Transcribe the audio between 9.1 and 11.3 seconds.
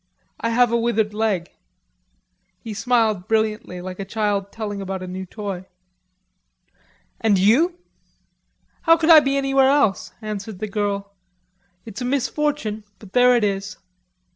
I be anywhere else?" answered the girl.